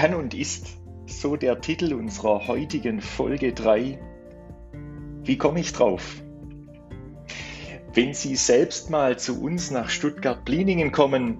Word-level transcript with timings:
kann 0.00 0.14
und 0.14 0.32
ist 0.32 0.78
so 1.04 1.36
der 1.36 1.60
Titel 1.60 1.92
unserer 1.92 2.46
heutigen 2.46 3.02
Folge 3.02 3.52
3. 3.52 3.98
Wie 5.24 5.36
komme 5.36 5.60
ich 5.60 5.74
drauf? 5.74 6.22
Wenn 7.92 8.14
Sie 8.14 8.34
selbst 8.34 8.88
mal 8.88 9.18
zu 9.18 9.42
uns 9.42 9.70
nach 9.70 9.90
Stuttgart-Bliningen 9.90 10.90
kommen, 10.90 11.36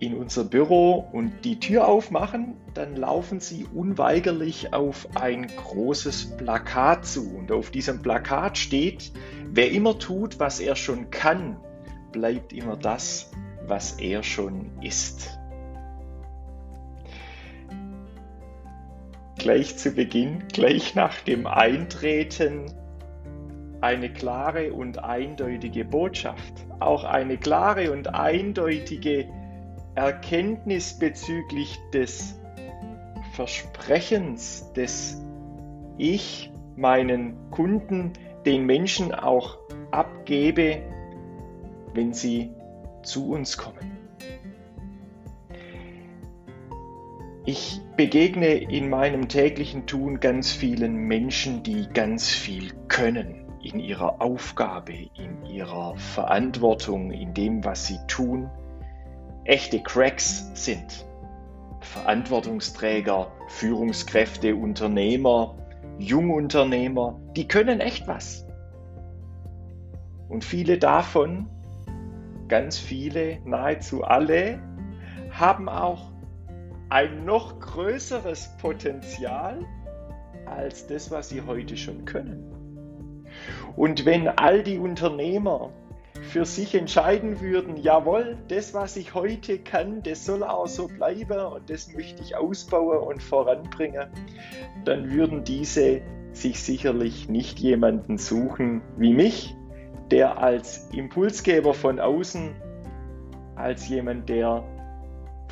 in 0.00 0.16
unser 0.16 0.42
Büro 0.42 1.08
und 1.12 1.44
die 1.44 1.60
Tür 1.60 1.86
aufmachen, 1.86 2.56
dann 2.74 2.96
laufen 2.96 3.38
Sie 3.38 3.64
unweigerlich 3.72 4.74
auf 4.74 5.06
ein 5.14 5.46
großes 5.46 6.36
Plakat 6.36 7.06
zu. 7.06 7.36
Und 7.36 7.52
auf 7.52 7.70
diesem 7.70 8.02
Plakat 8.02 8.58
steht, 8.58 9.12
wer 9.52 9.70
immer 9.70 9.96
tut, 10.00 10.40
was 10.40 10.58
er 10.58 10.74
schon 10.74 11.08
kann, 11.12 11.56
bleibt 12.10 12.52
immer 12.52 12.76
das, 12.76 13.30
was 13.64 14.00
er 14.00 14.24
schon 14.24 14.72
ist. 14.82 15.38
Gleich 19.44 19.76
zu 19.76 19.90
Beginn, 19.90 20.44
gleich 20.54 20.94
nach 20.94 21.20
dem 21.20 21.46
Eintreten, 21.46 22.72
eine 23.82 24.10
klare 24.10 24.72
und 24.72 25.04
eindeutige 25.04 25.84
Botschaft, 25.84 26.54
auch 26.80 27.04
eine 27.04 27.36
klare 27.36 27.92
und 27.92 28.14
eindeutige 28.14 29.28
Erkenntnis 29.96 30.98
bezüglich 30.98 31.78
des 31.92 32.40
Versprechens, 33.34 34.72
des 34.72 35.22
ich 35.98 36.50
meinen 36.74 37.50
Kunden, 37.50 38.14
den 38.46 38.64
Menschen 38.64 39.14
auch 39.14 39.58
abgebe, 39.90 40.80
wenn 41.92 42.14
sie 42.14 42.54
zu 43.02 43.32
uns 43.32 43.58
kommen. 43.58 43.93
Ich 47.46 47.82
begegne 47.94 48.54
in 48.54 48.88
meinem 48.88 49.28
täglichen 49.28 49.84
Tun 49.86 50.18
ganz 50.18 50.50
vielen 50.50 50.94
Menschen, 50.94 51.62
die 51.62 51.86
ganz 51.92 52.30
viel 52.30 52.72
können 52.88 53.44
in 53.62 53.80
ihrer 53.80 54.22
Aufgabe, 54.22 54.94
in 55.14 55.44
ihrer 55.44 55.94
Verantwortung, 55.98 57.10
in 57.10 57.34
dem, 57.34 57.62
was 57.62 57.86
sie 57.86 57.98
tun, 58.08 58.48
echte 59.44 59.82
Cracks 59.82 60.52
sind. 60.54 61.04
Verantwortungsträger, 61.80 63.30
Führungskräfte, 63.48 64.56
Unternehmer, 64.56 65.54
Jungunternehmer, 65.98 67.20
die 67.36 67.46
können 67.46 67.80
echt 67.80 68.08
was. 68.08 68.46
Und 70.30 70.44
viele 70.44 70.78
davon, 70.78 71.50
ganz 72.48 72.78
viele, 72.78 73.40
nahezu 73.44 74.02
alle, 74.02 74.62
haben 75.30 75.68
auch 75.68 76.13
ein 76.88 77.24
noch 77.24 77.58
größeres 77.60 78.50
Potenzial 78.60 79.64
als 80.46 80.86
das, 80.86 81.10
was 81.10 81.28
sie 81.28 81.42
heute 81.42 81.76
schon 81.76 82.04
können. 82.04 82.50
Und 83.76 84.04
wenn 84.04 84.28
all 84.28 84.62
die 84.62 84.78
Unternehmer 84.78 85.70
für 86.22 86.44
sich 86.44 86.74
entscheiden 86.74 87.40
würden, 87.40 87.76
jawohl, 87.76 88.36
das, 88.48 88.72
was 88.72 88.96
ich 88.96 89.14
heute 89.14 89.58
kann, 89.58 90.02
das 90.02 90.24
soll 90.24 90.42
auch 90.42 90.66
so 90.66 90.86
bleiben 90.86 91.38
und 91.38 91.68
das 91.68 91.92
möchte 91.92 92.22
ich 92.22 92.36
ausbauen 92.36 92.98
und 92.98 93.22
voranbringen, 93.22 94.08
dann 94.84 95.10
würden 95.10 95.44
diese 95.44 96.02
sich 96.32 96.60
sicherlich 96.62 97.28
nicht 97.28 97.58
jemanden 97.60 98.18
suchen 98.18 98.82
wie 98.96 99.14
mich, 99.14 99.54
der 100.10 100.38
als 100.38 100.88
Impulsgeber 100.92 101.74
von 101.74 102.00
außen, 102.00 102.54
als 103.56 103.88
jemand, 103.88 104.28
der 104.28 104.64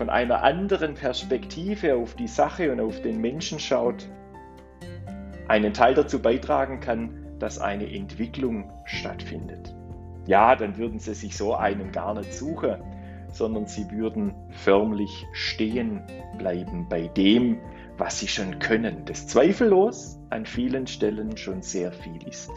von 0.02 0.10
einer 0.10 0.42
anderen 0.42 0.94
Perspektive 0.94 1.94
auf 1.94 2.16
die 2.16 2.26
Sache 2.26 2.72
und 2.72 2.80
auf 2.80 3.00
den 3.02 3.20
Menschen 3.20 3.60
schaut, 3.60 4.10
einen 5.46 5.72
Teil 5.72 5.94
dazu 5.94 6.20
beitragen 6.20 6.80
kann, 6.80 7.38
dass 7.38 7.60
eine 7.60 7.88
Entwicklung 7.88 8.68
stattfindet. 8.84 9.72
Ja, 10.26 10.56
dann 10.56 10.76
würden 10.76 10.98
sie 10.98 11.14
sich 11.14 11.36
so 11.36 11.54
einen 11.54 11.92
gar 11.92 12.14
nicht 12.14 12.34
suchen, 12.34 12.82
sondern 13.28 13.66
sie 13.66 13.88
würden 13.92 14.34
förmlich 14.50 15.24
stehen 15.34 16.02
bleiben 16.36 16.88
bei 16.88 17.06
dem, 17.06 17.60
was 17.96 18.18
sie 18.18 18.26
schon 18.26 18.58
können, 18.58 19.04
das 19.04 19.28
zweifellos 19.28 20.18
an 20.30 20.46
vielen 20.46 20.88
Stellen 20.88 21.36
schon 21.36 21.62
sehr 21.62 21.92
viel 21.92 22.26
ist. 22.26 22.50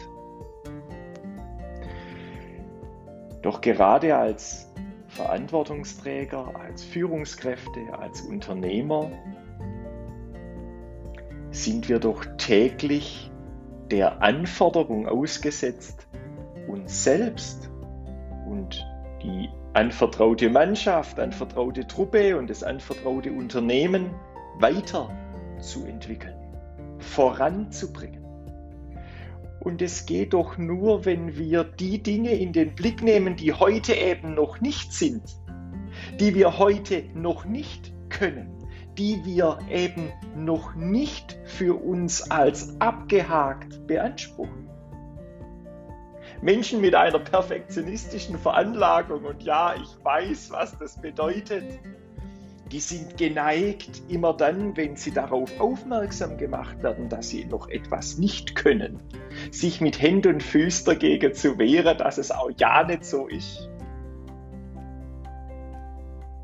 Doch 3.42 3.60
gerade 3.60 4.16
als 4.16 4.68
Verantwortungsträger, 5.16 6.52
als 6.60 6.84
Führungskräfte, 6.84 7.80
als 7.98 8.20
Unternehmer 8.20 9.10
sind 11.50 11.88
wir 11.88 11.98
doch 11.98 12.26
täglich 12.36 13.30
der 13.90 14.20
Anforderung 14.20 15.08
ausgesetzt, 15.08 16.06
uns 16.68 17.02
selbst 17.02 17.70
und 18.46 18.86
die 19.22 19.48
anvertraute 19.72 20.50
Mannschaft, 20.50 21.18
anvertraute 21.18 21.86
Truppe 21.86 22.36
und 22.36 22.50
das 22.50 22.62
anvertraute 22.62 23.32
Unternehmen 23.32 24.10
weiterzuentwickeln, 24.58 26.36
voranzubringen. 26.98 28.25
Und 29.60 29.82
es 29.82 30.06
geht 30.06 30.32
doch 30.32 30.58
nur, 30.58 31.04
wenn 31.04 31.36
wir 31.36 31.64
die 31.64 32.02
Dinge 32.02 32.34
in 32.34 32.52
den 32.52 32.74
Blick 32.74 33.02
nehmen, 33.02 33.36
die 33.36 33.52
heute 33.52 33.94
eben 33.94 34.34
noch 34.34 34.60
nicht 34.60 34.92
sind, 34.92 35.22
die 36.20 36.34
wir 36.34 36.58
heute 36.58 37.04
noch 37.14 37.44
nicht 37.44 37.92
können, 38.08 38.52
die 38.96 39.24
wir 39.24 39.58
eben 39.70 40.12
noch 40.36 40.74
nicht 40.74 41.38
für 41.44 41.74
uns 41.74 42.30
als 42.30 42.80
abgehakt 42.80 43.86
beanspruchen. 43.86 44.68
Menschen 46.42 46.80
mit 46.80 46.94
einer 46.94 47.18
perfektionistischen 47.18 48.38
Veranlagung, 48.38 49.24
und 49.24 49.42
ja, 49.42 49.74
ich 49.74 50.04
weiß, 50.04 50.50
was 50.50 50.78
das 50.78 51.00
bedeutet, 51.00 51.64
die 52.72 52.80
sind 52.80 53.16
geneigt, 53.16 54.02
immer 54.08 54.32
dann, 54.32 54.76
wenn 54.76 54.96
sie 54.96 55.12
darauf 55.12 55.60
aufmerksam 55.60 56.36
gemacht 56.36 56.82
werden, 56.82 57.08
dass 57.08 57.28
sie 57.28 57.44
noch 57.44 57.68
etwas 57.68 58.18
nicht 58.18 58.56
können, 58.56 59.00
sich 59.52 59.80
mit 59.80 60.00
Händen 60.00 60.34
und 60.34 60.42
Füßen 60.42 60.86
dagegen 60.86 61.32
zu 61.32 61.58
wehren, 61.58 61.96
dass 61.98 62.18
es 62.18 62.30
auch 62.32 62.50
ja 62.58 62.82
nicht 62.84 63.04
so 63.04 63.28
ist. 63.28 63.68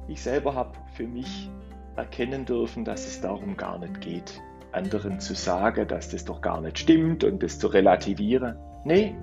Ich 0.06 0.22
selber 0.22 0.54
habe 0.54 0.78
für 0.94 1.06
mich 1.06 1.50
erkennen 1.96 2.44
dürfen, 2.44 2.84
dass 2.84 3.06
es 3.06 3.20
darum 3.20 3.56
gar 3.56 3.78
nicht 3.78 4.00
geht, 4.00 4.40
anderen 4.70 5.18
zu 5.18 5.34
sagen, 5.34 5.88
dass 5.88 6.10
das 6.10 6.24
doch 6.24 6.40
gar 6.40 6.60
nicht 6.60 6.78
stimmt 6.78 7.24
und 7.24 7.42
das 7.42 7.58
zu 7.58 7.66
relativieren. 7.66 8.56
Nee, 8.84 9.16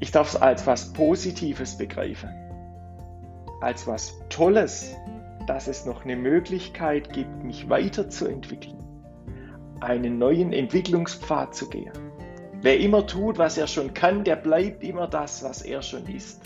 ich 0.00 0.10
darf 0.10 0.28
es 0.28 0.36
als 0.36 0.66
was 0.66 0.92
Positives 0.92 1.78
begreifen 1.78 2.41
als 3.62 3.86
was 3.86 4.18
Tolles, 4.28 4.96
dass 5.46 5.68
es 5.68 5.86
noch 5.86 6.04
eine 6.04 6.16
Möglichkeit 6.16 7.12
gibt, 7.12 7.44
mich 7.44 7.68
weiterzuentwickeln, 7.68 8.78
einen 9.80 10.18
neuen 10.18 10.52
Entwicklungspfad 10.52 11.54
zu 11.54 11.68
gehen. 11.68 11.92
Wer 12.60 12.78
immer 12.78 13.06
tut, 13.06 13.38
was 13.38 13.58
er 13.58 13.66
schon 13.66 13.92
kann, 13.94 14.24
der 14.24 14.36
bleibt 14.36 14.84
immer 14.84 15.08
das, 15.08 15.42
was 15.42 15.62
er 15.62 15.82
schon 15.82 16.06
ist. 16.06 16.42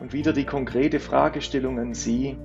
Und 0.00 0.12
wieder 0.12 0.32
die 0.32 0.44
konkrete 0.44 0.98
Fragestellung 0.98 1.78
an 1.78 1.94
Sie. 1.94 2.36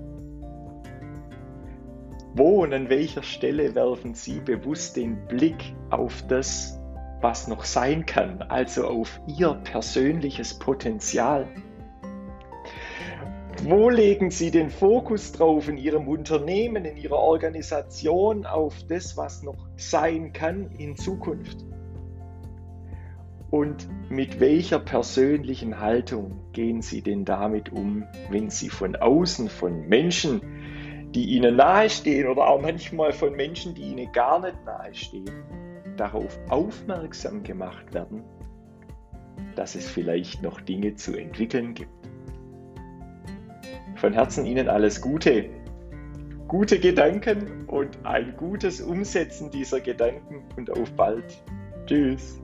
Wo 2.35 2.63
und 2.63 2.73
an 2.73 2.89
welcher 2.89 3.23
Stelle 3.23 3.73
werfen 3.73 4.13
Sie 4.13 4.39
bewusst 4.39 4.95
den 4.95 5.27
Blick 5.27 5.73
auf 5.89 6.23
das, 6.27 6.78
was 7.21 7.47
noch 7.47 7.65
sein 7.65 8.05
kann, 8.05 8.41
also 8.43 8.87
auf 8.87 9.19
ihr 9.27 9.53
persönliches 9.63 10.57
Potenzial. 10.57 11.47
Wo 13.63 13.89
legen 13.89 14.31
Sie 14.31 14.51
den 14.51 14.69
Fokus 14.69 15.33
drauf 15.33 15.67
in 15.67 15.77
Ihrem 15.77 16.07
Unternehmen, 16.07 16.85
in 16.85 16.95
Ihrer 16.95 17.17
Organisation 17.17 18.45
auf 18.45 18.75
das, 18.87 19.17
was 19.17 19.43
noch 19.43 19.67
sein 19.75 20.31
kann 20.31 20.71
in 20.77 20.95
Zukunft? 20.95 21.65
Und 23.51 23.89
mit 24.09 24.39
welcher 24.39 24.79
persönlichen 24.79 25.79
Haltung 25.79 26.39
gehen 26.53 26.81
Sie 26.81 27.01
denn 27.01 27.25
damit 27.25 27.71
um, 27.73 28.05
wenn 28.29 28.49
Sie 28.49 28.69
von 28.69 28.95
außen, 28.95 29.49
von 29.49 29.89
Menschen, 29.89 30.41
die 31.13 31.25
Ihnen 31.35 31.57
nahestehen 31.57 32.27
oder 32.29 32.47
auch 32.47 32.61
manchmal 32.61 33.11
von 33.11 33.35
Menschen, 33.35 33.73
die 33.73 33.81
Ihnen 33.81 34.11
gar 34.13 34.39
nicht 34.39 34.63
nahestehen, 34.65 35.31
darauf 35.99 36.39
aufmerksam 36.49 37.43
gemacht 37.43 37.93
werden, 37.93 38.23
dass 39.55 39.75
es 39.75 39.89
vielleicht 39.89 40.41
noch 40.41 40.61
Dinge 40.61 40.95
zu 40.95 41.15
entwickeln 41.15 41.73
gibt. 41.73 41.91
Von 43.95 44.13
Herzen 44.13 44.45
Ihnen 44.45 44.69
alles 44.69 45.01
Gute, 45.01 45.49
gute 46.47 46.79
Gedanken 46.79 47.65
und 47.67 48.05
ein 48.05 48.35
gutes 48.37 48.79
Umsetzen 48.81 49.51
dieser 49.51 49.81
Gedanken 49.81 50.43
und 50.55 50.71
auf 50.71 50.91
bald. 50.93 51.43
Tschüss. 51.85 52.39